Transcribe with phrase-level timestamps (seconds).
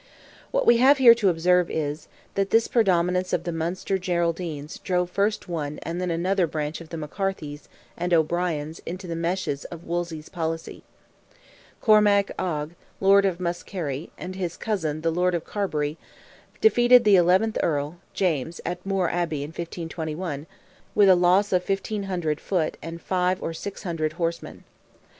[0.49, 5.11] What we have here to observe is, that this predominance of the Munster Geraldines drove
[5.11, 9.83] first one and then another branch of the McCarthys, and O'Briens, into the meshes of
[9.83, 10.81] Wolsey's policy.
[11.81, 15.97] Cormac Oge, lord of Muskerry, and his cousin, the lord of Carbery,
[16.61, 20.47] defeated the eleventh Earl (James), at Moore Abbey, in 1521,
[20.95, 24.63] with a loss of 1,500 foot and 500 or 600 horsemen.